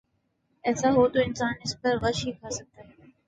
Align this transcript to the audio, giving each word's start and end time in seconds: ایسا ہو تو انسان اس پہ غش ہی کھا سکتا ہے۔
ایسا 0.63 0.89
ہو 0.91 1.03
تو 1.07 1.19
انسان 1.19 1.53
اس 1.63 1.71
پہ 1.81 1.89
غش 2.01 2.25
ہی 2.27 2.31
کھا 2.31 2.49
سکتا 2.49 2.81
ہے۔ 2.81 2.89